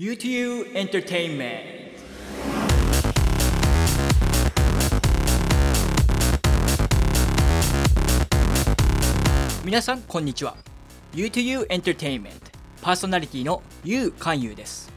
[0.00, 1.60] UTU Entertainment
[9.62, 10.56] 皆さんこんにちは
[11.12, 12.30] UTU Entertainment.
[12.80, 14.90] パーソナリティの U 勧誘です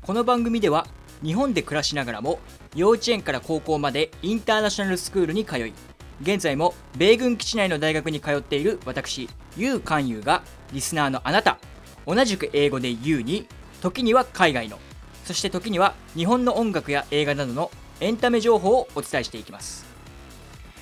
[0.00, 0.86] この番組では
[1.22, 2.38] 日本で暮らしながらも
[2.74, 5.74] 幼稚園から高校までインターナショナルスクールに通い
[6.22, 9.28] 現在も米軍基地内の大学に通っている私
[9.58, 10.42] U 勧誘が
[10.72, 11.58] リスナーのあなた
[12.06, 13.46] 同じく英語で U に
[13.80, 14.78] 時には海外の。
[15.24, 19.84] そして時には日本の音楽や映画などのエンタメ情報をお伝えしていきます。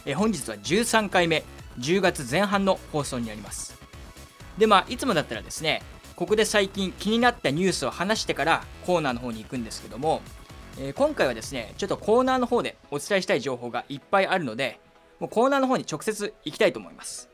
[0.07, 1.45] え本日は13回目。
[1.79, 3.75] 10月前半の放送になります。
[4.59, 5.83] でまあいつもだったらですね
[6.15, 10.23] ここで最近気になったニュースを話してからコーナーの方に行くんですけども、
[10.79, 14.79] えー今回はですねちょっとコーナーの方でお伝えしたい情報がいっぱいあるので
[15.19, 17.29] もうコーナーの方に直接行きたいと思います。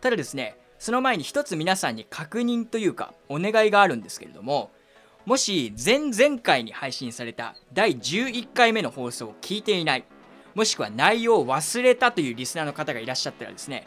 [0.00, 4.70] ただですねその前に一つ皆さんに確認というかお願いがあるんですけれども
[5.24, 10.04] もし前々回に配信された第11回目の放送を聞いていない
[10.54, 13.86] もしくは内容を忘れたというリスナーの方がいらっしゃったらですね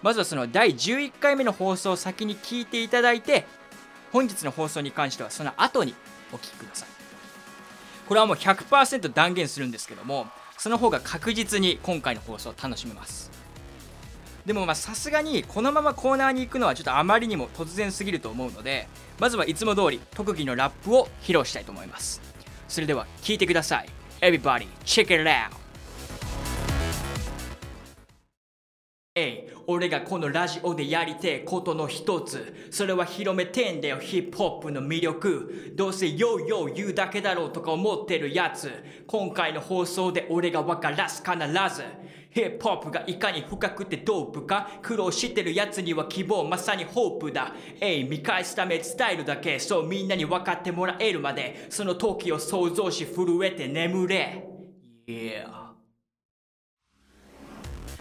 [0.00, 3.44] まずはその第11回目の放送を先に聞いていただいて
[4.10, 5.94] 本日の放送に関してはその後に
[6.32, 6.88] お聞きください。
[8.08, 13.37] これはもう100%断言するんですけどもその方が確実に今回の放送を楽しめます。
[14.48, 18.88] でもまあさすがにこのままコーナーに行くのはちょっとあまりにも突然すぎると思うので
[19.20, 22.22] まずはいつも通り特技のラップを披露したいと思います。
[22.66, 23.88] それでは聞いてください。
[24.22, 25.50] Everybody check it out.
[29.14, 32.68] えい俺がこのラジオでやりてえことの一つ。
[32.70, 35.74] それは広めてんだよヒップホップの魅力。
[35.76, 38.72] どうせヨーヨー言うだけだろうとか思ってるやつ。
[39.06, 41.36] 今回の放送で俺が分からす必
[41.74, 41.82] ず
[42.38, 47.52] ヒップホップがいかに深くてドープか苦労してるやつには希望まさにホープだ。
[47.80, 49.58] えい見返すため伝えるだけ。
[49.58, 51.66] そうみんなに分かってもらえるまで。
[51.68, 54.46] その時を想像し震えて眠れ。
[55.08, 55.48] Yeah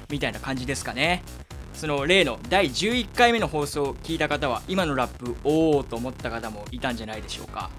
[0.08, 1.24] みたいな感じですかね。
[1.74, 7.72] その例の第11回目の放送を聞いた方は今のラップおおと思った方もいたんじゃないでしょうか。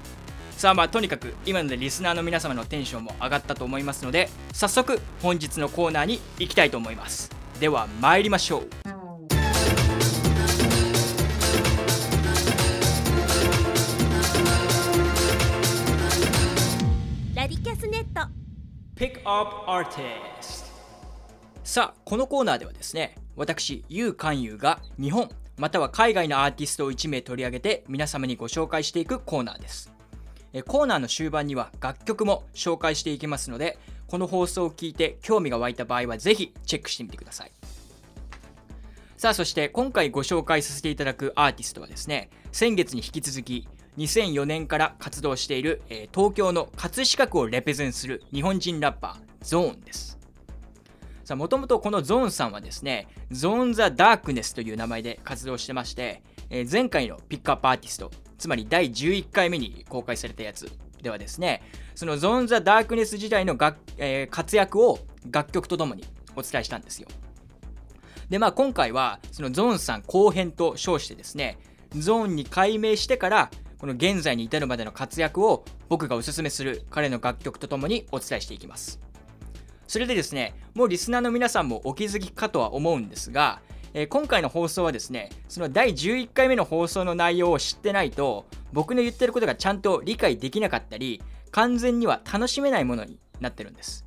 [0.58, 7.30] さあまあとにかく今のでリスナーの皆様のテンションも上がったと思いますので早速本日のコーナーに行きたいと思います。
[7.60, 8.68] では参りましょう。
[17.36, 18.28] ラディキャスネット。
[18.96, 20.72] Pick Up Artist
[21.62, 29.96] さあこのコーナーではですね私ユウ勧誘が日本または海外のアーティストを1名取り上げて皆様にご紹介していくコーナーです
[30.52, 37.52] えコーナーの終盤には楽曲も紹介していきますのでこの放送を聞いて興味が湧いた場合はぜひチェックしてみてください。
[39.16, 50.18] さあそして今回ご紹介させていただくアーティストはですね先月に引き続き2004年から活動している、え東京の葛飾区をレペゼンする日本人ラッパーゾーンです。
[51.24, 60.70] さあもともとこのゾーンさんはですねゾーン・ザ・ダークネスという名前で活動してまして、えー前回のピックアップアーティストつまり第11回目に公開されたやつ
[61.02, 61.62] ではですね
[61.94, 65.00] そのゾーン・ザ・ダークネス時代の楽、えー活躍を
[65.30, 66.04] 楽曲とともに
[66.36, 67.08] お伝えしたんですよ。
[68.30, 71.58] でまあ今回はそのゾーンさん後編と称してですね
[71.96, 79.00] ゾーンに改名してからこの現在に至るまでの活躍を僕がおすすめする彼の楽曲とともにお伝えしていきます。
[79.86, 83.62] それでですねもうリスナーの皆さんもお気づきかとは思うんですが、
[83.94, 94.04] えー今回の放送はですねその第11回目の放送の内容を知ってないと僕の言ってることがちゃんと理解できなかったり完全には楽しめないものになってるんです。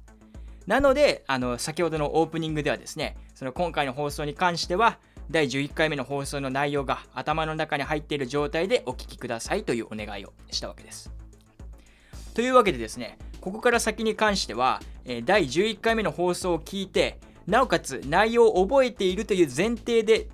[0.68, 5.00] なのであの先ほどのオープニングではですねその今回の放送に関しては
[5.30, 11.12] 第11回目の放送の内容が頭の中に入っている状態でお聞きくださいというお願いをしたわけです。
[12.34, 14.82] というわけでですねここから先に関しては、
[15.26, 20.30] 第11回目の放送を聞いてなおかつ内容を覚えているという前提で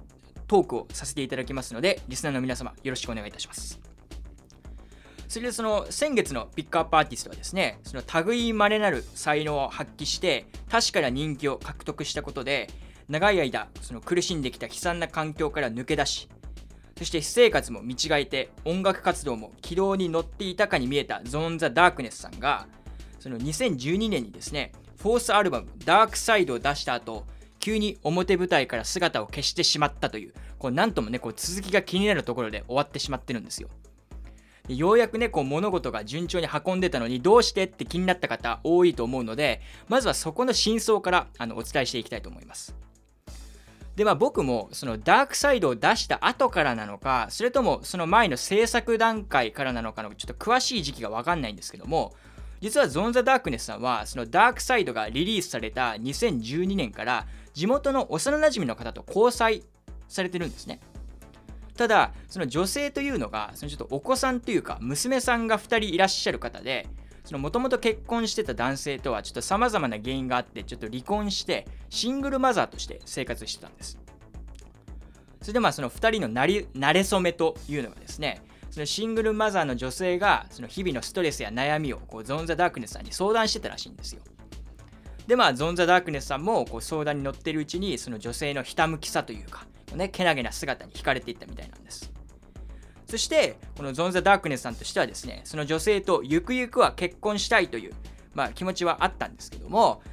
[0.48, 3.80] トークをさせていただきますのでリスナーの皆様よろしくお願いいたします。
[5.28, 12.70] それでその先月のピックアップアーティストはですねその類いまれなる才能を発揮して確かな人気を獲得したことで
[13.10, 16.30] 長い間その苦しんできた悲惨な環境から抜け出し
[16.98, 22.68] そして私生活も見違えて音楽活動も軌道に乗っていたかに見えたゾーン・ザ・ダークネスさんが
[23.20, 27.26] その2012年にですねフォースアルバム「ダークサイド」を出した後
[27.60, 33.70] 急に表舞台から姿を消してしまったというこうなんともねこう続きが気になるところで終わってしまってるんですよ。
[34.68, 42.76] でようやくねこう物事が順調に運んでたのにどうしてって気になった方多いと思うのでまずはそこの真相からあのお伝えしていきたいと思います。
[43.96, 52.14] でまあ僕もそのダークサイドを出した後からなのかそれともその前の制作段階からなのかのちょっと詳しい時期が分かんないんですけども
[52.60, 59.64] 実はゾン・ザ・ダークネスさんはそのダークサイドがリリースされた2012年から地元の幼なじみの方と交際
[60.08, 60.80] されてるんですね。
[61.76, 66.88] ただその女性というのがそのちょっとお子さんというか娘さんが2人いらっしゃる方で
[67.32, 74.00] もともと結婚してた男性とはちょっとさまざまな原因があってちょっと離婚してシングルマザーとして生活してたんです。
[75.42, 78.42] それでまあその2人のなり慣れ初めというのがですね
[78.78, 84.22] そのシングルマザーの女性がその日々のストレスや悩みをこうゾーン・ザ・ダークネスさんに相談してたらしいんですよ。
[85.26, 89.66] でまあゾン・ザ・ダークネスさんもこう相談に乗ってるうちにその女性のひたむきさというか、
[89.96, 92.14] ね、けなげな姿に惹かれていったみたいなんです。
[93.08, 97.94] そしてこのゾン・ザ・ダークネスさんとしてはですねその女性とゆくゆくは結婚したいという、
[98.36, 100.04] まあ、気持ちはあったんですけども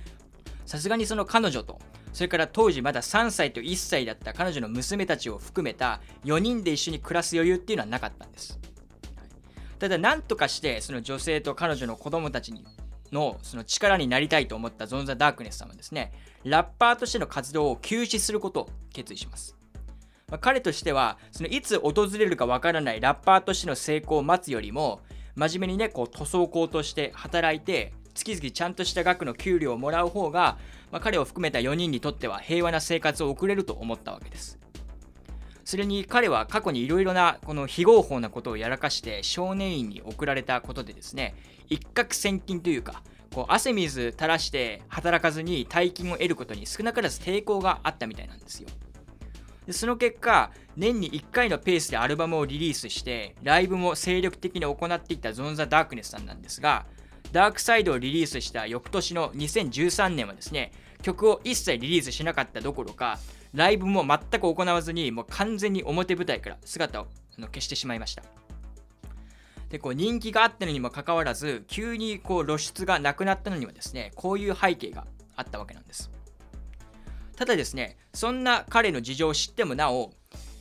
[0.64, 1.78] さすがにその彼女と
[2.14, 8.60] それから当時まだ3歳と1歳だった彼女の娘たちを含めた4人で一緒に暮らす余裕っていうのはなかったんです。
[9.80, 12.54] ただ何とかしてその女性と彼女の子供たち
[13.10, 16.12] のその力になりたいと思ったゾンザ・ダークネスさんはですね。
[16.44, 19.56] ラッパーとしての活動を休止することを決意します。
[20.30, 25.00] まあ、彼としてはそのいつ訪れるかわからないラッパーとしての成功を待つよりも
[25.34, 30.56] 真面目にねこう塗装工として働いて月々ちゃんとした額の給料をもらう方が、
[30.94, 34.60] まあ、彼を含めた4人にとっては平和な生活を送れると思ったわけです。
[35.64, 41.34] それに彼は過去にいろいろなこの非合法なことをやらかして少年院に送られたことでですね
[41.68, 43.02] 一攫千金というか
[43.34, 48.68] こう汗水垂らして働かずに大金を得ることに少なからず抵抗があったみたいなんですよ。
[49.66, 56.86] でその結果年に1回のペースでアルバムをリリースしてライブも精力的に行っていたゾン・ザ・ダークネスさんなんですが
[57.32, 60.70] ダークサイドをリリースした翌年の2013年はですね
[61.04, 63.18] 曲を一切リリースしなかったどころか
[63.52, 67.06] ライブも全く行わずにもう完全に表舞台から姿を
[67.36, 68.22] 消してしまいました。
[69.68, 75.06] でこう人気があったのにもかかわらず急にこう露出がなくなったのにはですねこういう背景が
[75.36, 76.10] あったわけなんです。
[77.36, 80.10] ただですねそんな彼の事情を知ってもなお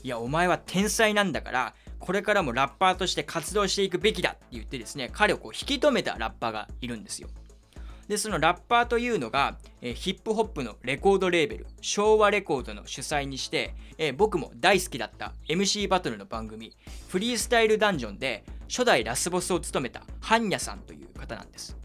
[0.04, 7.30] いやお前は天才なんだからこれからもラッパーとして活動していくべきだって言ってですね彼をこう引き止めたラッパーがいるんですよ。
[8.08, 16.76] でそのラッパーというのが、えー、ヒップホップのレコードレーベル昭和レコードの主催にして、えー、僕も大好きだった MC バトルの番組
[17.08, 21.78] フリースタイルダンジョンで初代ラスボスを務めたハンニャさんという方なんです。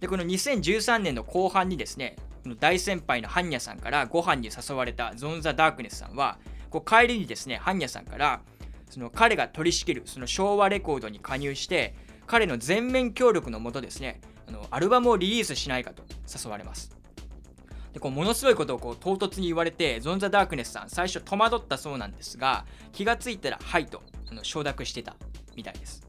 [0.00, 2.16] でこの2013年の後半にですね
[2.58, 6.38] 大先輩のハンニャさんからご飯に誘われたゾンザ・ダークネスさんは
[6.70, 8.40] こう帰りにですねハンニャさんから
[8.88, 11.94] その彼が取り仕切るその昭和レコードに加入して
[12.26, 16.90] 彼の全面協力のもとですねあのアルバムをリリースしないかと誘われます。
[17.92, 25.16] でこうものすごいことをこう唐突に言われてゾンザ・ダークネスさん最初戸惑ったそうなんですが気がついたらはいとあの承諾してた
[25.56, 26.06] みたいです。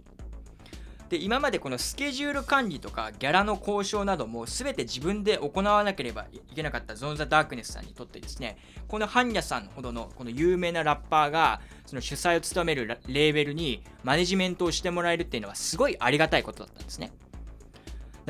[1.10, 17.12] で今までこのスケジュール管理とかギャラの交渉なども全て自分で行わなければいけなかったゾン・ザ・ダークネスさんにとってですねこのハンニャさんほどのこの有名なラッパーがその主催を務めるレーベルにマネジメントをしてもらえるっていうのはすごいありがたいことだったんですね。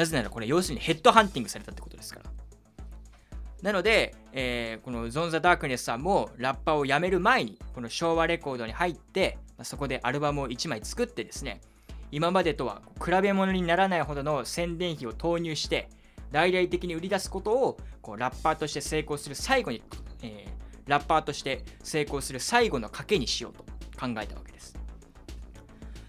[0.02, 2.32] なぜならこれ要するにヘッドハンティングされたってことですから
[3.62, 11.62] なので、えー、このゾン・ザ・ダークネスさんもラッパーを辞める前にこの昭和レコードに入ってそこでアルバムを1枚作ってですね
[12.10, 15.88] 今までとは比べ物にならないほどの宣伝費を投入して
[16.32, 19.84] 大々的に売り出すことをこうラッパーとして成功する最後に、
[20.24, 23.64] えー、ラッパーとして成功する最後の賭けにしようと
[24.00, 24.81] 考えたわけです。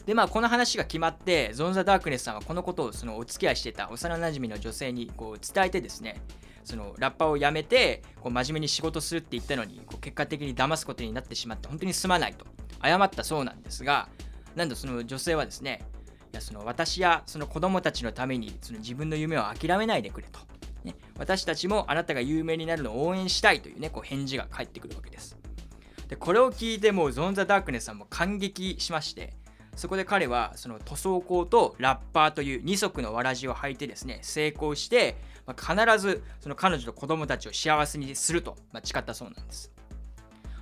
[0.07, 6.21] でまあこの話が決まってゾン・ザ・ダークネスさんはこのことをそのお付き合いしてた幼なじみの女性にこう伝えてですね
[6.65, 12.47] そのラッパーを辞めてこう真面目に仕事するって言ったのにこう結果的に騙すことになってしまって本当にすまないと
[12.83, 14.09] 謝ったそうなんですが
[14.55, 15.81] なんとその女性はですね
[16.33, 20.41] いやその私やその子供たちのためにその自分の夢を諦めないでくれと、
[20.85, 25.37] ね、私たちもあなたが有名になるのを応援したいというねこう返事が返ってくるわけです。
[26.09, 29.33] でこれを聞いてもゾン・ザ・ダークネスさんも感激しまして
[29.77, 39.73] そこで彼はその塗装工とラッパーという二足のわらじを履いてですね成功して、まあ、必ずその彼女と子供たちを幸せにすると、まあ、誓ったそうなんです。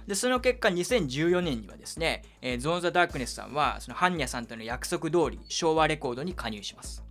[0.06, 7.04] でその結果2014年にはですね、えー、ゾーン・ザ・ダークネスさんはそのハンニャさんとの約束通り昭和レコードに加入します。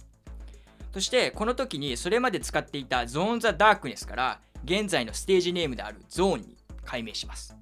[0.93, 7.55] そしてこの時にそれまで使っていたゾーン・ザ・ダークネスから現在のステージネームであるゾーンに改名します。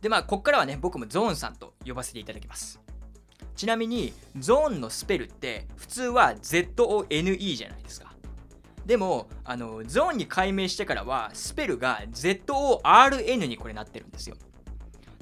[0.00, 2.80] でまあここからはね僕もゾーンさんと呼ばせていただきます。
[3.54, 8.12] ちなみにゾーンのスペルって普通は ZONE じゃないですか。
[8.86, 14.36] でもあのゾーンに改名してからはスペルが ZORN にこれなってるんですよ。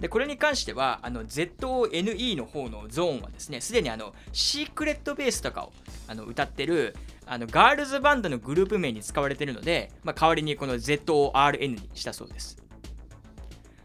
[0.00, 5.72] でこれに関してはあの ZONE の方のゾーンはですねすでにあのシークレットベースとかを
[6.08, 12.56] あの歌ってるあのガールズバンドのグループ名に使われてるので、まあ、代わりにこの ZORN にしたそうです。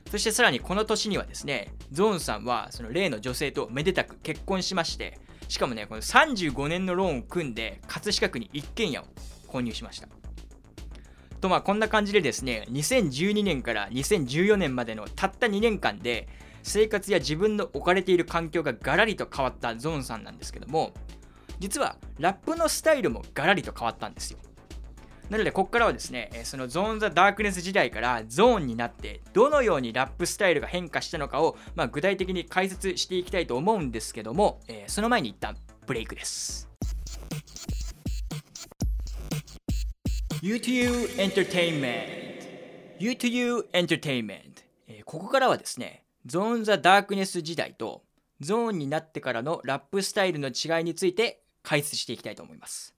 [0.09, 9.05] そしてさらにこの年にはですねゾーンさんはその例の女性とめでたく結婚しましてしかもねこの35年のローンを組んで葛飾区に一軒家を
[9.47, 10.07] 購入しました。
[11.41, 16.27] とまあこんな感じでですね2012年から2014年までのたった2年間で
[16.63, 20.93] 生活や自分の置かれている環境がガラリと変わったゾーンさんなんですけども
[21.59, 24.39] 実はラップのスタイルもガラリと変わったんですよ。
[25.29, 35.55] なのでここからはですねそのゾーン・ザ・ダークネス時代からゾーンになってどのようにラップスタイルが変化したのかを、まあ、具体的に解説していきたいと思うんですけども、えー、その前に一旦
[35.87, 36.69] ブレイクです。
[40.41, 42.35] U2U Entertainment
[42.99, 48.03] U2U Entertainment、えー、ここからはですねゾーン・ザ・ダークネス時代と
[48.41, 52.94] ゾーンになってからのラップスタイルの違いについて解説していきたいと思います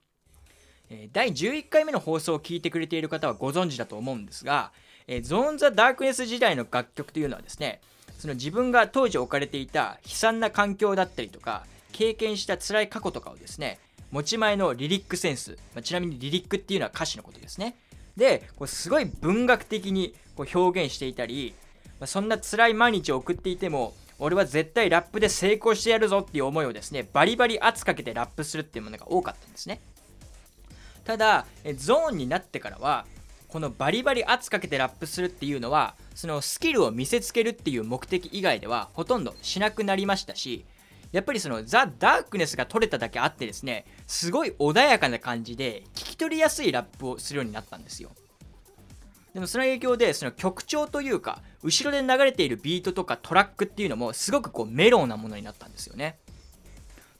[1.11, 4.71] 第11回目の放送を聞いてくれている方はご存知だと思うんですが、
[5.21, 7.81] ゾーン・ザ・ダークネス時代の楽曲というのはですね、
[8.17, 13.79] その自分が当時置かれていた悲惨な環境だったりとか、経験した辛い過去とかをですね、
[14.11, 17.75] 持ち前のリリックセンス、まあ、ちなみにリリックっていうのは歌詞のことですね。
[18.15, 21.53] で、こうすごい文学的にこう表現していたり、
[21.99, 29.81] まあ、そんな辛い毎日を送っていても、俺は絶対ラップで成功してやるぞっていう思いをですね、バリバリ圧かけてラップするっていうものが多かったんですね。
[31.07, 31.45] ただ
[31.77, 33.05] ゾーンになってからは
[33.47, 40.65] このバリバリ圧かけてラップするっていうのはそのスキルを見せつけるっていう目的以外ではほとんどしなくなりましたし
[41.13, 48.11] やっぱりそのザ・ダークネスが取れただけあってですねすごい穏やかな感じで聞き取りやすいラップをするようになったんですよ。
[49.33, 56.19] でもその影響でその曲調というか後ろで流れているビートとかトラックっていうのもすごくこうメロウなものになったんですよね。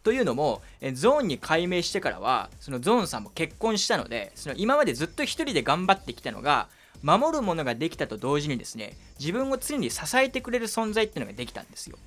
[0.07, 0.61] というのも
[0.93, 6.69] ゾーンに改名してからはそのゾーンさんも結婚したのでその今までずっと一人で頑張ってきたのが
[7.03, 11.97] 守るものができたと同時にですね自分を常に支えてくれる存在っていうのができたんですよ。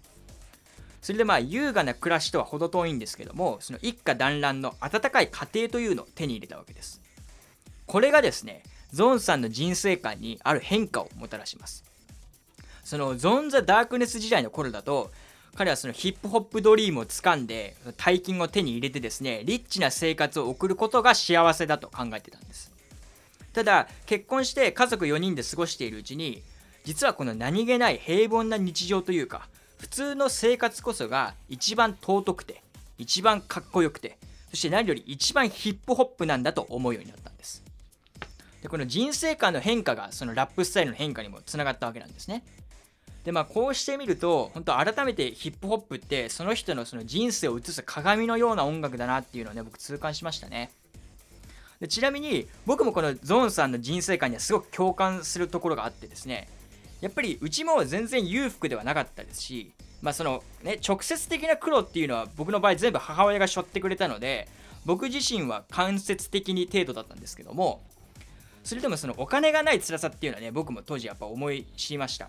[1.02, 7.02] それでまあ優雅な暮らしとは程遠いんですけどもその一家団らんの温かい家庭というのを手に入れたわけです。
[7.85, 8.62] これがですね
[8.95, 11.85] ゾーンさんの人生観にある変化をもたらします。
[12.83, 15.11] そのゾーン・ザ・ダークネス時代の頃だと
[15.54, 22.73] 彼はそのヒップホップドリームを掴んで大金を手に入れてですねリッチな生活を送ることが幸せだと考えてたんです。
[23.52, 26.42] ただ結婚して家族4人で過ごしているうちに
[26.85, 32.62] 実はこの何気ない平凡な日常というか普通の生活こそが一番尊くて
[32.97, 34.19] 一番かっこよくて
[34.50, 37.62] そして何より一番ヒップホップなんだと思うようになったんです。
[38.62, 42.45] でこの人生観の変化がそのラップスタイルの変化にもつながったわけなんですね。
[43.25, 50.71] でまあこうしてみると本当改めてヒップホップってその人のその人生を映す鏡のような音楽だなっていうのをね僕痛感しましたね。
[51.81, 56.49] でちなみに僕もこのゾーンさんの人生観にはすごく共感するところがあってですね
[57.00, 59.73] やっぱりうちも全然裕福ではなかったですし
[60.03, 64.47] まあそのね直接的な苦労っていうのは僕の場合全部母親が背負ってくれたので
[64.85, 67.81] 僕自身は間接的に程度だったんですけども
[68.62, 72.29] それでもそのお金がない辛さっていうのはね僕も当時やっぱ思い知りました。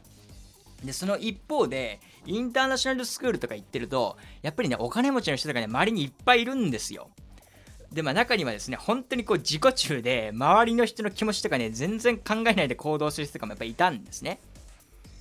[0.84, 7.10] でその一方でインターナショナルスクールとか行ってるとやっぱりねお金持ちの人とかね周りにいっぱいいるんですよ。
[7.92, 14.40] でまあ中にはですね本当にこう自己中で周りの人の気持ちとかね全然考えないで行動する人とかもやっぱいたんですね。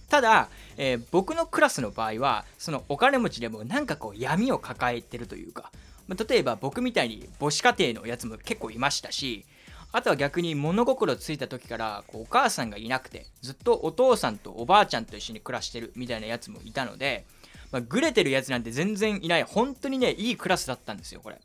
[0.08, 5.70] ただ、えー、僕のクラスの場合はそのお金持ちでもなんかこう闇を抱えてるというか、
[6.08, 9.46] ま、例えば僕みたいに母子家庭のやつも結構いましたし
[9.92, 17.26] あとは逆に物心ついた時からこうお母さんがいなくてずっとお父さんとおばあちゃんと一緒に暮らしてるみたいなやつもいたので、
[17.72, 21.40] まあ、グレてるやつなんて全然いない本当にねいいクラスだったんですよこれ。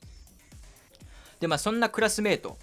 [1.39, 2.57] でまあそんなクラスメート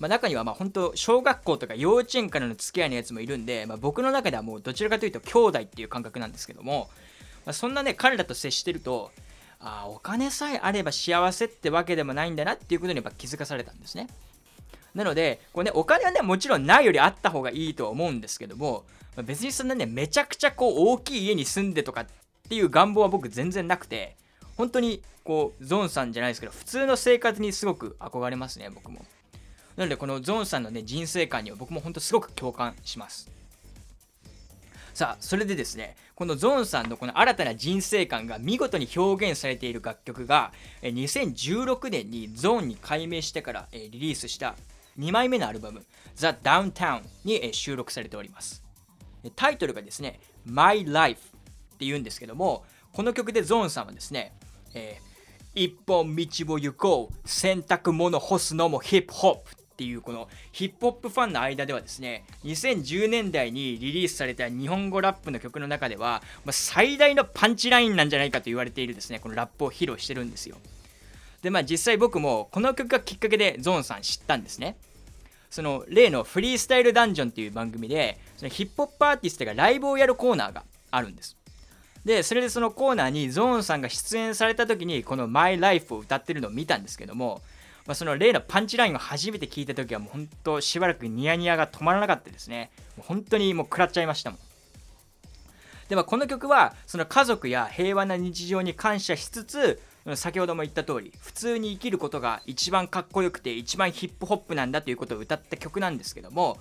[0.00, 6.88] まあ、中にはまあ本当小学校とか幼稚園からの付き合いのやつもいるんで、まあ、僕の中ではもうどちらかというと兄弟っていう感覚なんですけども、
[7.44, 9.10] まあ、そんなね彼らと接してると
[9.60, 14.08] あお金さえあれば幸せってわけでもないんだなっていうことにやっぱ気づかされたんですね。
[14.94, 18.84] なので、これね、お金はね、もちろんないよりあった方がいいとは思うんですけども、
[19.16, 22.06] まあ別にそんなね、めちゃくちゃこう大きい家に住んでとかっ
[22.48, 24.16] ていう願望は僕全然なくて、
[24.56, 29.04] 本当にこう、ゾーンさんじゃないですけど、普通の生活にすごく憧れますね、僕も。
[29.76, 33.30] なので、このゾーンさんのね、人生観には僕も本当すごく共感します。
[34.92, 44.56] さあ、それでですね、このゾーンさんのこの新たな人生観が見事に表現されている楽曲が、2016年にゾーンに改名してからリリースした
[44.98, 45.84] 2枚目のアルバム
[46.16, 48.62] The Downtown に収録されております。
[49.36, 51.20] タイトルがですね My Life
[51.74, 54.32] っていうんですけどもこの曲でゾーンさんはですね、
[54.74, 70.56] えー、一本道を行こう洗濯物干すのもヒップホップっていうこのヒップホップファンの間ではですね2010年代にリリースされた日本語ラップの曲の中では、ま、最大のパンチラインなんじゃないかと言われているですねこのラップを披露してるんですよ。
[71.42, 74.76] でまあ実際僕もこの曲がきっかけでゾーンさん知ったんですね。
[75.50, 81.36] その例のフリースタイルダンジョンっていう番組でそのヒップホップアーティストがライブをやるコーナーがあるんです。
[82.04, 87.42] でそれでそのコーナーにゾーンさんが出演された時にこの「マイ・ライフ」を歌ってるのを見たんですけども、
[87.86, 92.70] まあ、その例のパンチラインを初めて聞いた時はもう本当しばらくニヤニヤが止まらなかったですね。
[92.96, 94.40] もう本当にもう食らっちゃいましたもん。
[95.88, 99.82] でもこの曲はその家族や平和な日常に感謝しつつ
[100.14, 106.58] 先ほども言った通り普通に生きることが一番かっこよくて一番ヒップホップなんだということを歌った曲なんですけども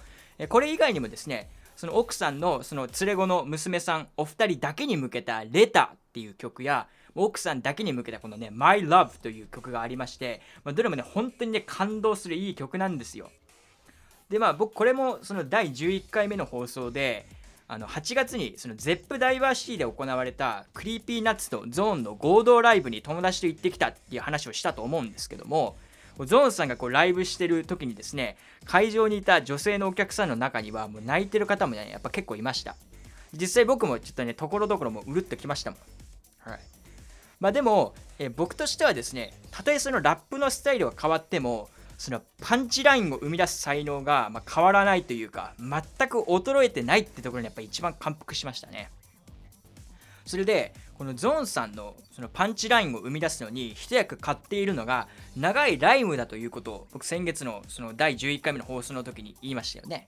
[0.49, 13.31] これ以外にもですねその奥さんのその連れ子の娘さんお二人だけに向けた「Letter」っていう曲や奥さんだけに向けたこのね「My Love」という曲がありまして、ま、どれもね本当にね感動するいい曲なんですよ。
[14.29, 17.25] でまあ僕これもその第11回目の放送で
[17.71, 25.77] あの8月にその Zepp ダイバーシティで行われた Creepy Nuts と ZORN の合同ライブに友達と行ってきたっていう話をしたと思うんですけども
[26.25, 32.75] ゾーンさんがこうライブしてる時にですね会場にいた女性のお客さんの中にはもう泣いてる方もねやっぱ結構いました。
[33.33, 35.79] 実際僕もちょっとねところどころもうるっときましたもん。
[36.39, 36.59] はい。
[37.39, 41.69] まあでも、え僕としてはですねたとえそのラップのスタイルが変わっても
[41.99, 48.89] そのパンチラインを生み出す才能が、ま変わらないというか全く衰えてないってところにやっぱ一番感服しましたね
[50.25, 60.07] それでこのゾーンさんのそのパンチラインを生み出すのに一役買っているのが長いライムだということを僕先月のその第11回目の放送の時に言いましたよね。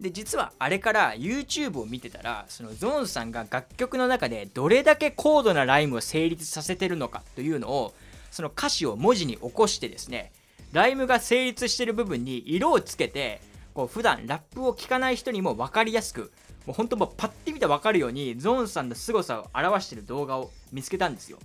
[0.00, 7.94] で実はあれから YouTube を見てたらそのゾーンさんが楽曲の中でどれだけ高度なライムを成立させてるのかというのを
[8.30, 10.32] その歌詞を文字に起こしてですね
[10.72, 13.40] ライムが成立してる部分に色をつけて
[13.74, 16.32] こう普段ラップを聴かない人にも分かりやすく
[16.66, 21.38] もう本当もうパッて見て分かるようにゾーンさんの凄さを表している動画を見つけたんですよ。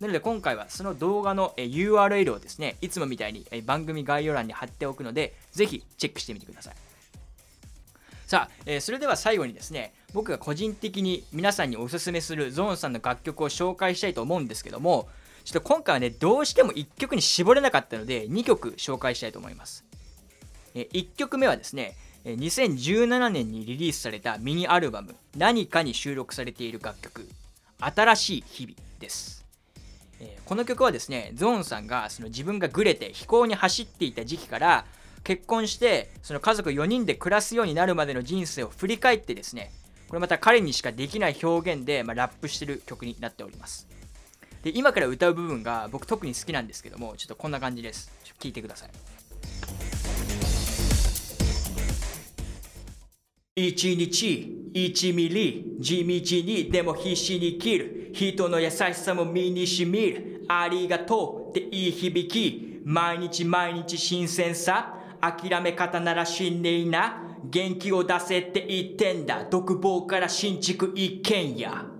[0.00, 6.74] なので今回はその動画の URL をですねいつもみたいに番組概要欄に貼っておくのでぜひチェックしてみてください。
[8.26, 15.08] さあ、えー、それでは最後にですね僕が個人的に皆さんにおすすめするゾーンさんの楽曲を紹介したいと思うんですけども
[15.44, 19.84] ちょっと今回はねどうしても1曲に絞れなかったので2曲紹介したいと思います、
[20.74, 27.28] 1曲目はですね2017年にリリースされたミニアルバム「何か」に収録されている楽曲
[27.78, 29.44] 「新しい日々」です、
[30.46, 34.86] この曲はですねゾーンさんがその自分がグレて飛行に走っていた時期から
[35.24, 39.72] 結婚してその家族4人で暮らすようになるまでの人生を振り返ってですね
[40.08, 43.88] これまた彼にしかできない表現で、まあ、ラップしてる曲になっております。
[44.64, 48.10] で今から歌う部分が僕特に好きなんですけどもちょっとこんな感じです。
[48.40, 48.90] 聴いてください。
[53.56, 58.10] 一日一ミリ地道にでも必死に生きる。
[58.14, 60.44] 人の優しさも身にしみる。
[60.48, 61.58] ありがとう。
[61.58, 62.80] っていい響き。
[62.84, 64.98] 毎日毎日新鮮さ。
[65.20, 67.22] 諦め方なら死んでいな。
[67.44, 69.44] 元気を出せって言ってんだ。
[69.44, 71.93] 独房から新築一軒家。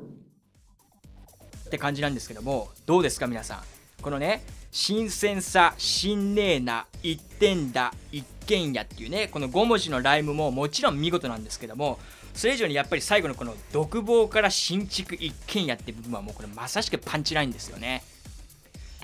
[1.75, 3.63] って感じなんですけどもどうですか皆さん？
[4.01, 12.01] このね新鮮さ、新ねえな、一点だ、一軒家っていうね、この5文字のライムももちろん見事なんですけども、
[12.35, 18.03] それ以上にやっぱり最後のこの独房から新築一軒家って部分はもうこれまさしくパンチラインですよね。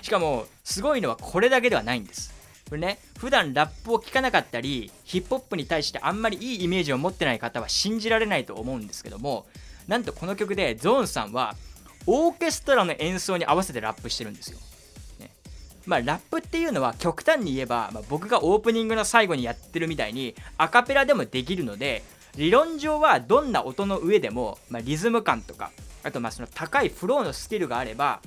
[0.01, 2.33] しかも、すごいのはこれだけではないんです。
[2.67, 9.45] これね、普段ラップを聴かなかったり、ヒップホップに対してあんまりいいイメージを持ってない方は信じられないと思うんですけども、
[9.87, 11.55] なんとこの曲でゾーンさんは、
[12.07, 14.57] オーケストラの演奏に合わせてラップしてるんですよ。
[15.19, 15.31] ね
[15.85, 22.03] まあ、ラップっていうのは極端に言えば、まあ、僕がオープニングの最後にやってるみたいにアカペラでもできるので
[22.35, 25.71] 理論上はどんな音の上でも、まあ、リズム感とか
[26.03, 28.21] あとまあその高いフローのスキルがあれば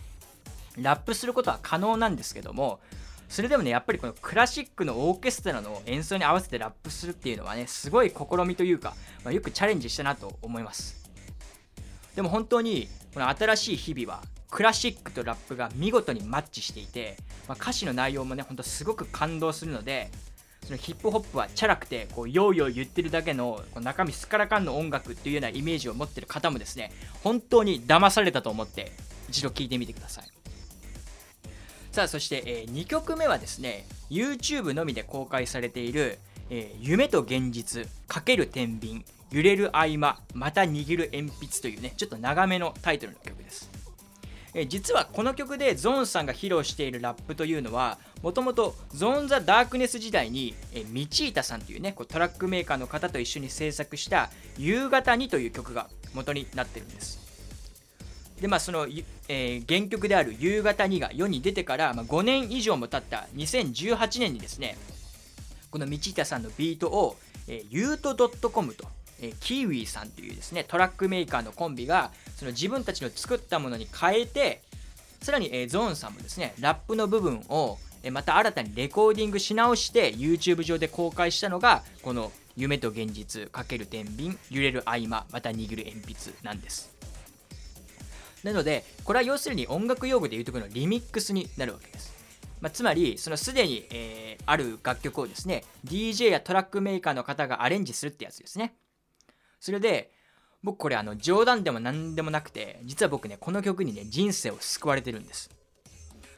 [0.78, 2.80] ラップすることは可能なんですけども
[3.28, 11.03] それでもねやっぱりこのクラシックのオーケストラの演奏に合わせてラップするっていうのはねすごい試みというか、まあ、よくチャレンジしたなと思います
[12.14, 17.16] でも本当にこの新しい日々はクラシックとラップが見事にマッチしていて、
[17.48, 20.10] まあ、歌詞の内容もねほんとすごく感動するので
[20.64, 28.92] そのヒップホップはチャラくてこうヨーヨー言ってるだけのこう中身すからかんの音楽っていうようなイメージを持ってる方もですね本当に騙されたと思って
[29.28, 30.24] 一度聴いてみてください。
[31.92, 36.18] さあそして、えー、2曲目はですね YouTube のみで公開されている
[36.50, 43.68] 「えー夢と現実かける天秤揺れる合間また握る鉛筆」というねちょっと長めのタイトルの曲です。
[44.56, 57.18] え実はこの曲でゾーンさんが披露しているラップというのはもともとゾーン・ザ・ダークネス時代に、え、ミチータさんというねこうトラックメーカーの方と一緒に制作した「夕方に」という曲が元になってるんです。
[58.40, 58.86] でまあその、
[59.28, 64.76] えー原曲である「夕方に」が世に出てから、まあ、5年以上も経った2018年にですね
[65.72, 67.16] この道板さんのビートを、
[67.48, 68.14] えー、ユート
[68.48, 68.86] .com と、
[69.20, 74.62] えーキーウィーさんというですねトラックメーカーのコンビがその自分たちの作ったものに変えて
[75.22, 86.94] さらに、えーゾーンさんもですねラップの部分を、えーまた新たにレコーディングし直して YouTube 上で公開したのがこの「夢と現実かける天秤揺れる合間また握る鉛筆」なんです。
[88.44, 92.12] なのでこれは要するに音楽用語でいうところのリミックスになるわけです、
[92.60, 98.74] まあ、つまりそのすでに、えーある楽曲をですね DJ やトラックメーカーの方がアレンジするってやつですね。
[99.64, 100.10] それで
[100.62, 105.48] 僕これあの冗談でも何でもなくて実は僕ねこの曲にね人生を救われてるんです。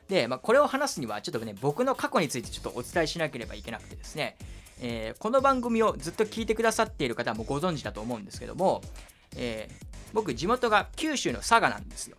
[0.06, 4.36] で、まあ、これを話すにはちょっとね僕の過去についてちょっとお伝えしなければいけなくてですね、
[4.80, 8.80] えーこの番組をずっと聞いてくださっている方もご存知だと思うんですけども、
[9.36, 12.16] えー僕地元が九州の佐賀なんですよ。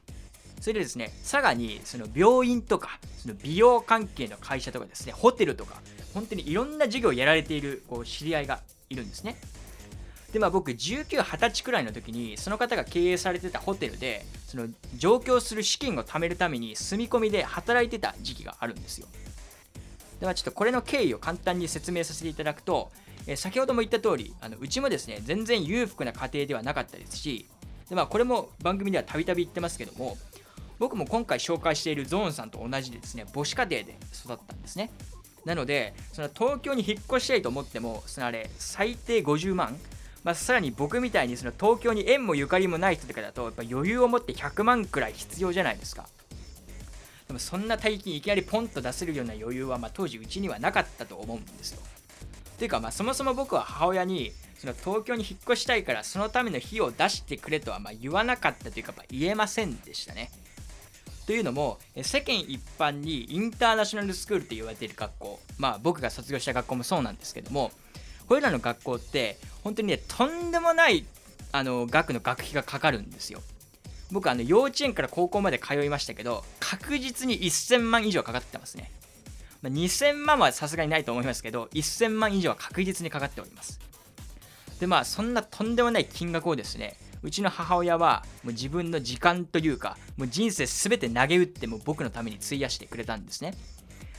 [0.59, 5.81] それでですね佐賀にその病院とかその美容関係の会社とかですねホテルとか
[6.13, 9.37] 本当にいろんな事業をやられているこう知り合いがいるんですね。
[10.38, 19.08] でまあ僕19、20歳くらいの時にその方が経営されてたホテルでその上京する資金を貯めるために住み込みで働いてた時期があるんですよ。
[20.19, 22.91] ではちょっとこれの経緯を簡単に説明させていただくと、
[23.26, 27.47] えー先ほども言った通りあのうちもですね全然裕福な家庭ではなかったですし
[27.89, 30.17] で、まあ、これも番組ではたびたび言ってますけども
[30.78, 34.91] 僕も今回紹介しているゾーンさんと同じでですね母子家庭で育ったんですね。
[35.45, 39.78] なのでその東京に引っ越したいと思ってもそのあれ最低50万
[40.23, 46.08] まあ、さらに僕みたいにその東京に縁もゆかりもない人とかだとやっぱ余裕を持って100万くらい必要じゃないですか。
[47.27, 51.82] でもそんな大金いきなりポンと出せるような余裕はま当時うちにはなかったと思うんですよ。
[52.58, 60.32] ていうかまあそもそも僕は母親にその東京に引っ越したいからそのための費用を出してくれとはま言わなかったというかま言えませんでしたね。
[61.27, 67.71] というのも世間一般にインターナショナルスクールと言われている学校まあ僕が卒業した学校もそうなんですけども
[68.27, 71.05] これらの学校って本当にねとんでもない
[71.51, 73.41] あの額の学費がかかるんですよ。
[74.11, 78.91] 僕あの幼稚園から高校まで通いましたけど確実に1000万以上かかってますね。
[79.61, 83.79] まあ2000万はさすがにないと思いますけど1000万以上は確実にかかっております。
[84.79, 93.55] でまあそんなとんでもない金額をですねうちの母親はもう自分の時間というかもう人生全て投げ打っても僕のために費やしてくれたんですね。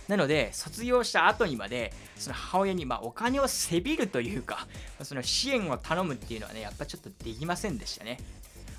[0.09, 4.67] なので卒業した後にまでその母親にまお金をせびるというか
[5.03, 8.19] その支援を頼むっていうのはねやっぱちょっとできませんでしたね。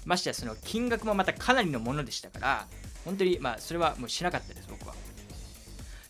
[0.05, 2.67] ましてやその金額もまたかなりのものでしたから
[3.05, 4.95] 本当にまあそれはもうしなかったです僕は。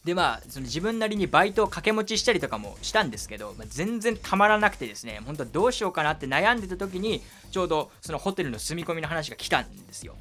[0.05, 10.15] でまあその自分なりにバイトを掛け持ちしたりとかもしたんですけど、まあ、全然たまらなくてですね本当どうしようかなって悩んでた時にちょうどそのホテルの住み込みの話が来たんですよ。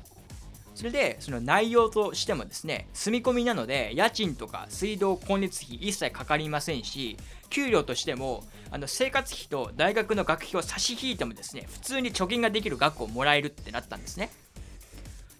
[0.79, 7.17] それでその内容としてもですね住み込みなので家賃とか水道光熱費一切かかりませんし
[7.51, 14.31] 給料としてもあの生活費と大学の学費を差し引いてもですね普通に貯金ができる額をもらえるってなったんですね。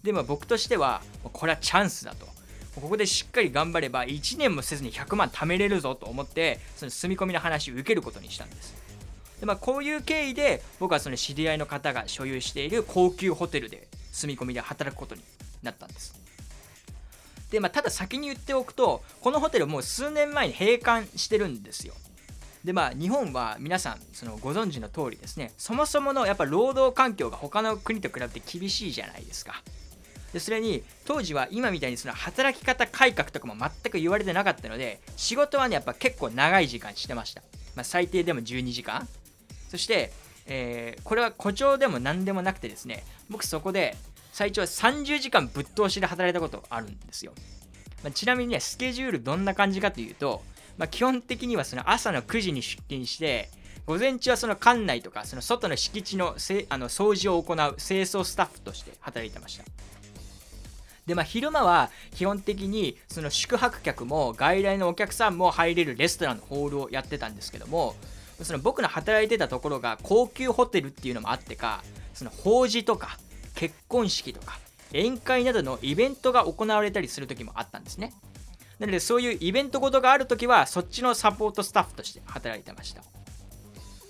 [0.03, 2.27] でも僕としてはこれはチャンスだと。
[2.75, 8.75] ここでしっかり頑張れば1年もせずに100万貯めれるぞと思ってその住み込みの話を受けることにしたんです。
[9.39, 13.87] で、まあ、こういう経緯で僕はその知り合いの方が所有している高級ホテルで
[14.19, 15.21] 住み込みで働くことに
[15.63, 16.13] なったんです。
[17.51, 21.93] で、まあ、ただ先に言っておくとこのホテルもう数年前に閉館してるんですよ。
[22.63, 29.63] でまあ日本は皆さんそのご存知の通りですねそもそものやっぱ労働環境が他の国と比べて厳しいじゃないですか。
[30.33, 37.41] でそれに当時は今みたいにその働き方改革とかも全く言われてなかったので仕事はねやっぱ結構長い時間してました、
[37.75, 39.07] まあ、最低でも12時間。
[39.69, 40.11] そして、
[40.45, 43.95] えーこれは誇張でも何でもなくてですね僕そこで
[44.39, 47.33] 最長30時間ぶっ通しで働いたことあるんですよ、
[48.03, 50.43] まあちなみにねスケジュールどんな感じかというと、
[50.77, 53.49] まあ、基本的にはその朝の9時に出勤して
[53.85, 59.65] 午前中はその館内とかその外の敷地のせあの掃除を行う清掃スタッフとして働いてました。
[61.05, 67.93] でまあ昼間は基本的にその宿泊客も外来のお客さんも入れるレストランのホールをやってたんですけども
[68.41, 73.17] その僕の働いてたところが高級ホテルっていうのもあってかその法事とか
[73.55, 74.59] 結婚式とか
[74.91, 78.13] 宴会などのイベントが行われたりする時もあったんですね。
[78.79, 83.03] なのでそういうイベントごとがある時はそっちのサポートスタッフとして働いてました。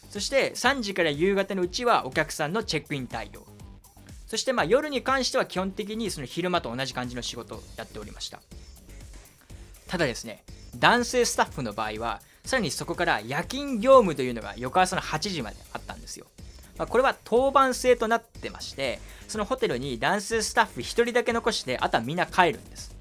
[0.09, 3.45] そして3時から夕方のうちはお客さんのチェックイン対応。
[4.27, 8.39] そしてまあ夜に関しては基本的にその昼間と同じ感じの仕事をやっておりました。
[9.87, 10.43] ただですね
[10.77, 16.27] 男性スタッフの場合はさらにそこから夜勤業務というのが翌朝の8時まであったんですよ。
[16.79, 22.95] まあ、これは当番制となってましてそのホテルに男性ススタッフ1人だけ残してあとはみんな帰るんです。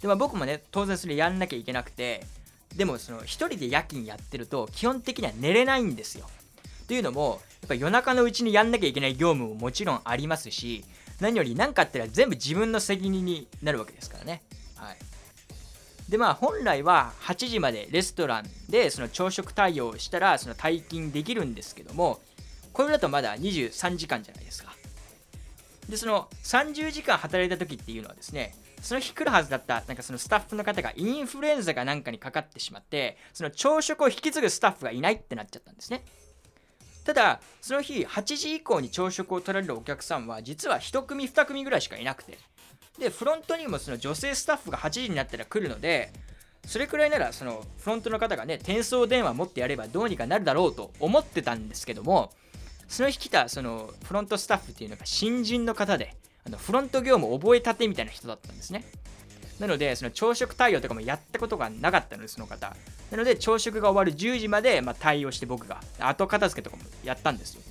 [0.00, 2.24] で、まあ、僕もね当然それやんなきゃいけなくて
[2.74, 6.26] でもその1人で夜勤やってると基本的には寝れないんですよ。
[6.88, 10.84] というのもやっぱ夜中のうちにやんなきゃいけない業務ももちろんありますし
[11.20, 14.42] 何より何かあったら全部自分の責任になるわけですからね。
[14.76, 14.96] はい。
[16.08, 22.20] でまあ本来は8時までレストランでその朝食対応したらその退勤できるんですけども
[22.72, 24.74] これだとまだ23時間じゃないですか。
[25.88, 36.04] でその30時間働いた時っていうのはですねその日来るはずだったなんかそのスタッフの方がインフルエンザかなんかにかかってしまってその朝食を引き継ぐスタッフがいないってなっちゃったんですね。
[37.04, 42.38] ただその日8時以降に朝食を取られるお客さんは実は1組2組ぐらいしかいなくて
[42.98, 46.12] でフロントにもその女性スタッフが8時になったら来るので
[46.66, 52.30] それくらいならそのフロントの方がね転送電話持ってやればどうにかなるだろうと思ってたんですけども
[52.88, 56.14] その日来たそのフロントスタッフっていうのが新人の方で
[56.46, 58.84] あのフロント業務覚えたてみたいな人だったんですね。
[59.60, 62.74] なのでその朝食対応とかもやったことがなかったのでその方。
[63.10, 67.62] なので朝食が終わる10時まで、まあ、対応して僕が後片付けとかもやったんですよ。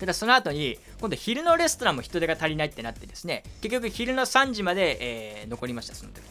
[0.00, 4.98] ただその後に今度昼のレストランも人手が足りないってなってですね結局昼の3時まで、
[5.42, 6.22] えー、残りましたその時。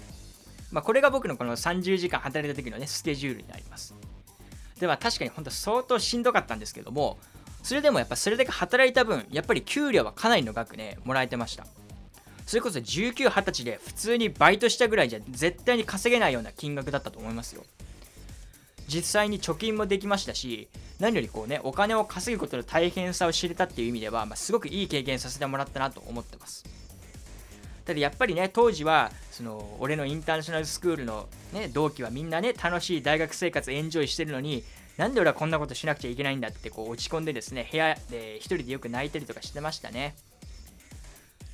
[0.71, 3.95] まあ、これが僕のこの30時間働いた時のねスケジュールになります。
[4.79, 7.17] では確かに本当相当しんどかったんですけども
[7.63, 11.65] それでもやっぱそれだけ働いた分やっぱり給料はかなりの額ねもらえてました。
[12.45, 17.63] それこそ19、20歳で普通にバイトしたぐらいじゃ絶対に稼げないような金額だったと思いますよ。
[18.87, 20.67] 実際に貯金もできましたし
[20.99, 26.65] 何よりこうねお金を稼ぐことの大変さを知れたっていう意味では、まあ、すごくいい経験させてもらったなと思ってます。
[27.85, 34.63] ただやっぱりね当時はその俺のインターナショナルスクールの、ね、同期はみんなね楽しい大学生活エンジョイしてるのに
[34.97, 40.15] なんで俺はこんなことしなくちゃいけないんだってこう落ち込んでですね部屋で一人でよく泣いたりとかしてましたね。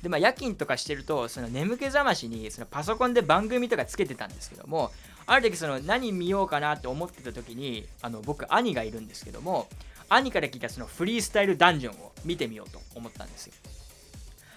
[0.02, 4.92] でまあ夜勤とかしてるとその眠気覚ましにそのパソコンで番組とかつけてたんですけども
[5.26, 9.68] ある時その何見ようかなって思ってた時にあの僕兄がいるんですけども
[10.08, 13.52] 兄から聞いたそのフリースタイルダンジョンを見てみようと思ったんですよ。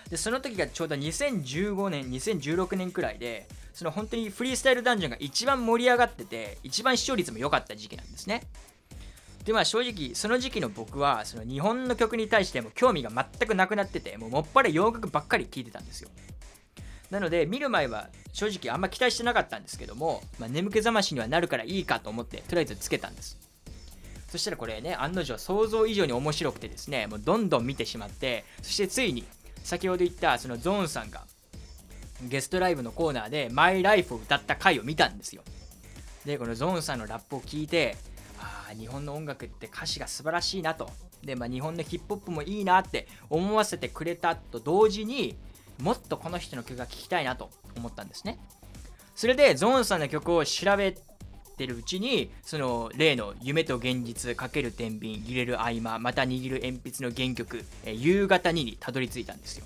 [0.10, 8.44] でその時がちょうど2015年2016年くらいでその本当にフリースタイルダンジョンが一番盛り上がってて一番視聴率も良かった時期なんですね。
[9.44, 16.10] でまあ正直その時期の僕はその日本の曲に対しても興味が全くなくなっててもうもっぱら洋楽ばっかり聴いてたんですよ。
[17.10, 23.38] なので見る前は正直あんま期待してなかったんですけども、まあ、眠気覚ましにはなるからいいかと思ってとりあえずつけたんです。
[24.30, 29.26] そしたらこれね案の定想像以上に面白くてですねもうどんどん見てしまってそしてついに
[29.64, 31.26] 先ほど言ったそのゾーンさんが
[32.24, 35.44] ゲストライブのコーナーで「マイライフを歌った回を見たんですよ。
[36.24, 37.98] でこのゾーンさんのラップを聞いて
[38.42, 40.90] あ日本の音楽って歌詞が素晴らしいなと。
[41.24, 45.36] で、まあ、日本のヒップホップもいいなって思わせてくれたと同時に
[45.80, 48.40] もっとこの人の曲が聴きたいなと思ったんですね。
[49.16, 50.96] それでゾーンさんの曲を調べ
[51.58, 59.66] てるうちにその例の「夢と現実かける天秤揺れる合間また握る鉛筆」の原曲「え夕方に」にたどり着いたんですよ。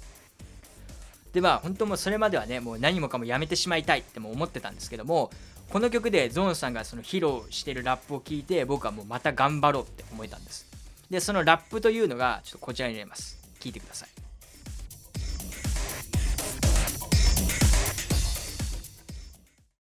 [1.32, 5.32] でまあ本当もそれまではねもう何もかもやめてしまいたいっても思ってたんですけども
[5.70, 10.66] この曲でゾーンさんがその披露してるラップを聞いて僕はもうまた頑張ろうって思えたんです。
[11.10, 13.38] でそのラップというのがちょっとこちらに入れます。
[13.60, 14.15] 聞いてください。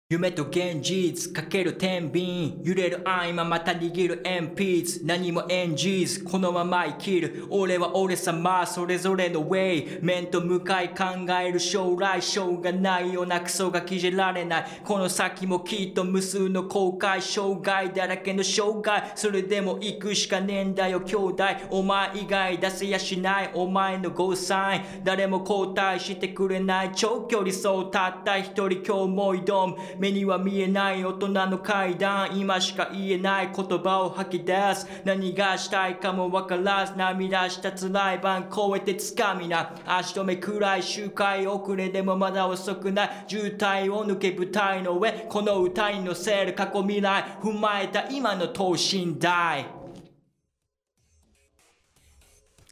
[0.08, 2.60] 夢と現実かける天秤。
[2.62, 5.04] 揺れる合間また握る鉛筆。
[5.04, 7.44] 何も演じずこのまま生きる。
[7.50, 11.04] 俺は俺様それぞれのウェイ面と向かい考
[11.42, 14.66] える将来しょうがないようなクソが決められない。
[14.84, 21.44] この先もきっと無数の後悔障害だらけの障害それでも行くしかねえんだよ兄弟。
[21.70, 23.50] お前以外出せやしない。
[23.54, 25.02] お前のゴーサイン。
[25.02, 26.92] 誰も交代してくれない。
[26.94, 29.95] 長距離走たった一人今日も挑む。
[29.98, 34.86] 目には見えない大人の階段今しか言えない言葉を吐き出す。
[35.04, 39.74] 何がしたいかもわからず涙した辛い晩超えてつかみな。
[39.86, 43.24] 足止めくらい周回遅れでもまだ遅くない。
[43.26, 47.38] 渋滞を抜け舞台の上この歌に乗せる過去未来。
[47.42, 49.62] 踏まえた今の等身大。
[49.62, 49.64] っ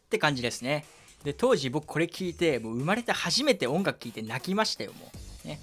[0.08, 0.84] て感じですね。
[1.24, 5.10] で当時僕これ聞いてもう生まれて初めて音楽聴いて泣きましたよも
[5.44, 5.48] う。
[5.48, 5.58] ね。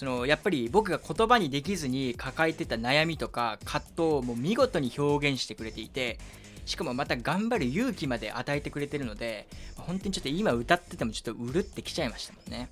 [0.00, 6.18] そのやっぱり僕が言葉にできずに抱えてた悩みとか葛藤をもう見事に表現してくれていて
[6.64, 12.70] しかもまた頑張る勇気まで与えてくれてるので本当にちょっと今歌っててもちょっとうるってきちゃいましたもんね。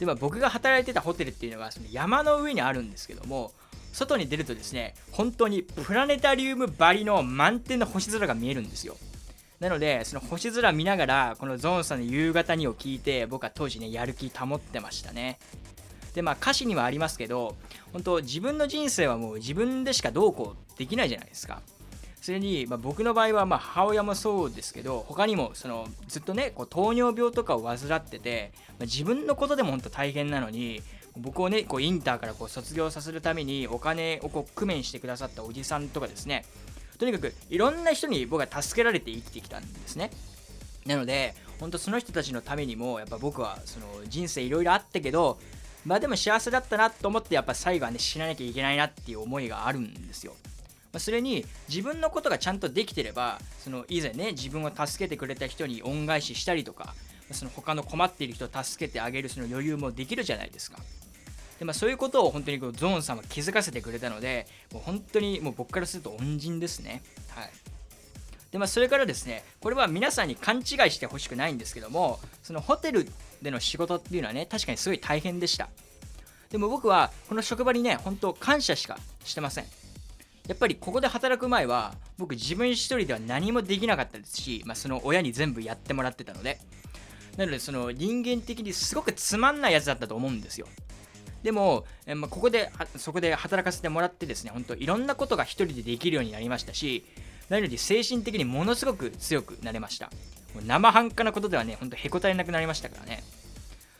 [0.00, 3.52] でまあ僕が働いてたホテルっていうのがその山の上にあるんですけども
[3.92, 8.96] 外に出るとですね本当にプラネタリウムばりの満天の星空が見えるんですよ。
[9.60, 15.38] なのでその星空見ながらこのゾーンさんの夕方にを聞いて僕は当時ねやる気保ってましたね。
[16.14, 17.56] でまあ歌詞にはありますけど
[17.92, 21.60] 本当自分の人生はもう自分でしかどうこうできないじゃないですか。
[22.20, 30.80] それに、まあ、僕の場合はま母親もそうですけど他にもそのずっとねこう糖尿病とかを患ってて、まあ、自分のことでも本当大変なのに
[31.18, 36.46] 僕をねこうインターからこう卒業させるためにお金をこう工面してくださったおじさんとかですね。
[36.98, 40.10] とにかくいろんな人に僕は助けられて生きてきたんですね。
[40.86, 45.38] なので本当その人たちのためにもやっぱ僕はその人生いろいろあったけど
[45.84, 50.32] まあでも幸せだったなと思ってやっぱ最後はね死ななきゃいけないなっていう思いがあるんですよ。
[50.92, 56.94] まあそれに自分のことがちゃんとできてればその以前ね自分を助けてくれた人に恩返ししたりとか
[57.32, 60.78] その他の困っている人を助けてあげるその余裕もできるじゃないですか。
[61.58, 67.02] でまあ、そういうことを本当にこうゾーンさんは気づかせてくれたのでもう本当にもう僕からすると恩人ですね。
[67.28, 67.50] はい。
[68.50, 73.08] でまあ、それからですねこれは皆さんに勘違いしてほしくないんですけどもそのホテル
[73.44, 75.68] での仕事っていうのはね確かにすごい大変でした。
[76.50, 79.64] でも僕はこの職場にね本当感謝しかしてません。
[80.48, 86.58] やっぱりここで働く前は僕自分一人では何もできなかったですし、まあ、その親に全部やってもらってたので。
[87.36, 90.66] なのでその人間的にすごくつまんないやつだったと思うんですよ。
[91.42, 97.04] でも、まあ、ここでそこで働かせてもらってですね本当いろんなことが一人でできるようになりましたし
[97.50, 100.10] なので精神的にものすごく強くなれました。
[100.54, 103.22] もう生半可なことではね本当へこたれなくなりましたからね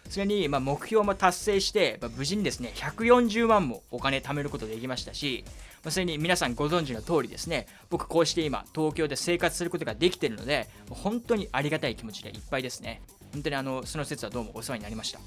[0.08, 5.44] それに、まあ、目標も達成して、まあ、無事にですね140万もお金貯めることできましたし
[5.84, 13.02] まあ、それに皆さんご存知の通りですね、僕こうして今、東京で生活することができているので、本当にありがたい気持ちでいっぱいですね。
[13.34, 15.20] 本当にあのその説はどうもお世話になりました。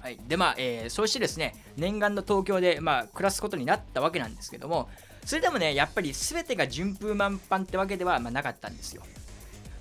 [0.00, 4.88] はい、でまあ、えー、そうしてですね念願の東京で、まあ、暮らすことになったわけなんですけども
[5.26, 9.02] それでもねやっぱり全てが順風満帆ってわけでは、まあ、なかったんですよ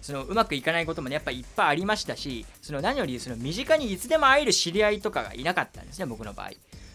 [0.08, 6.52] そのうまくいかないこともねやっぱいっぱいありましたしその何よりその身近にいつでも会える知り合いとかがいなかったんですね僕の場合。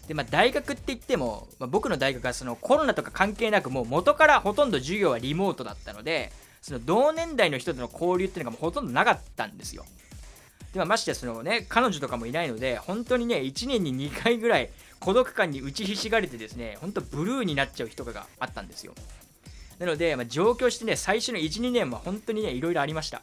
[0.07, 9.85] で、まあ、大学って言っても、まあ、僕の大学はそのコロナとか関係なくもう元からほとんど授業はリモートだったのでその同年代の人との交流っていうのがもうほとんどなかったんですよ。
[10.73, 18.95] でまましてそのね彼女とかもいないので本当にね1年に2回ぐらい孤独感に打ちひしがれてですね本当ブルーになっちゃう人があったんですよ。
[19.79, 23.21] なので、まあ、上京してね最初の12年は本当にねいろいろありました。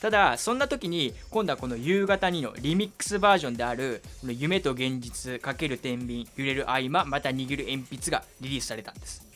[0.00, 9.26] ただそんな時に今度はこの夕方にのリミックスバージョンであるこの夢と現実×天秤揺れる合間また握る鉛筆がリリースされたんです。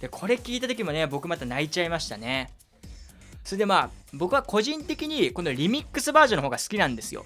[0.00, 2.52] でこれ聞いた時もね僕また泣いちゃいましたね。
[3.44, 7.24] それでまあ僕は個人的にこのリミックスバージョンの方が好きなんですよ。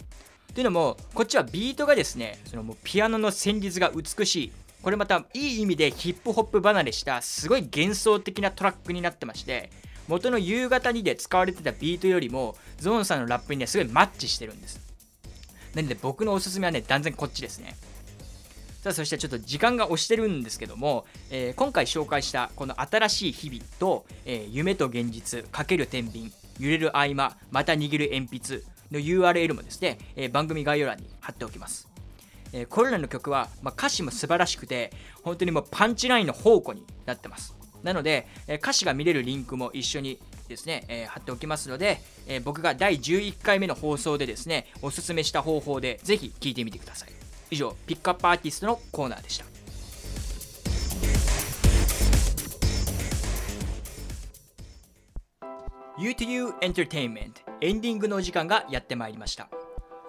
[0.54, 4.52] というのもこっちはビートがですねそのもうピアノの旋律が美しい。
[4.84, 9.70] これまたいい意味でヒップホップ離れしたすごい幻想的なトラックになってまして
[10.08, 14.78] 元の夕方にで使われてたビートよりもゾーンさんのラップにねすごいマッチしてるんです。
[15.74, 17.76] なので僕のおすすめはね断然こっちですね。
[18.82, 31.93] さあそしてちょっと時間が押してるんですけども、えー、今回紹介したこの新しい日々と、えー、夢と現実かける天秤揺れる合間また握る鉛筆の URL もですね、えー、番組概要欄に貼っておきます。
[32.54, 47.10] えこれらの曲は、まあ、歌詞も素晴らしくて本当にもうパンチラインの宝庫になってますなので、え歌詞が見れるリンクも一緒にですね、えー、貼っておきますので、えー、僕が第11回目の放送でですね、おすすめした方法でぜひ聞いてみてください。
[47.50, 49.44] 以上、ピックアップアーティストのコーナーでした。
[55.98, 59.48] U2U Entertainment エンディングのお時間がやってまいりました。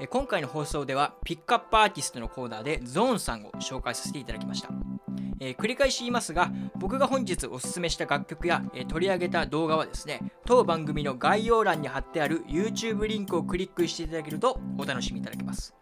[0.10, 4.70] 今回の放送ではピックアップアーティストのコーナーでゾーンさんを紹介させていただきました。
[5.40, 15.74] えー、繰り返し言いますが僕が本日おすすめした楽曲や、えー、取り上げた動画はですね当番組の概要欄に貼ってある YouTube リンクをクリックしていただけるとお楽しみいただけます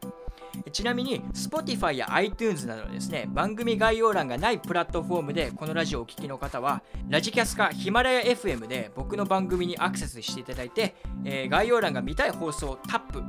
[0.71, 10.95] ちなみに Spotify や iTunes などですね番組概要欄がないプラットフォームでこのラジオをお聴きの方はラジキャスかヒマラヤ FM で僕の番組にアクセスしていただいて、
[11.25, 13.21] えー、概要欄が見たい放送をタップ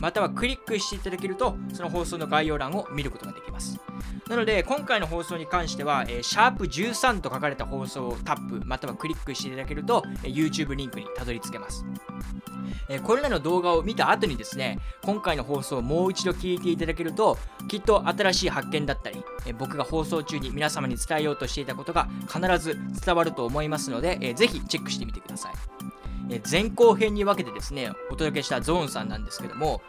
[0.00, 3.78] またはクリックしていただけるとその放送の概要欄を見ることができます。
[4.28, 11.84] なので今回の放送に関しては、えー、シャープ13と書かれた放送をタップまたはクリックしていただけると、えー、YouTube リンクにたどり着けます。
[12.88, 17.36] えーこれらの動画を見た後にですね今回の放送をもう一度聞いていただけると
[17.68, 25.52] きっと新しい発見だったり、えー僕が放送中に皆様に伝えようとしていたことが必ず伝わると思いますので、えーぜひチェックしてみてください、
[26.30, 29.82] え前後編に分けてですねお届けしたゾーンさんなんですけども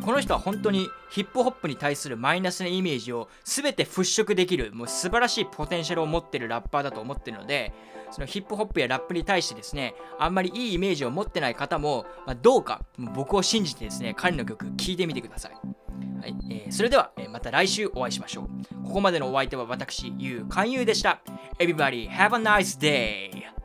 [0.00, 7.74] この人は本当にヒップホップに対するマイナスなイメージを全て払拭できるもう素晴らしいポテンシャルを持ってるラッパーだと思ってるので
[8.12, 12.82] そのヒップホップやラップに対してですねあんまりいいイメージを持ってない方も、まあ、どうか
[13.14, 15.52] 僕を信じてですね彼の曲聴いてみてください、
[16.20, 18.84] はいえーそれでは、えーまた来週お会いしましょう。
[18.84, 21.22] ここまでのお相手は私ゆう勧誘でした。
[21.58, 23.61] Everybody have a nice day!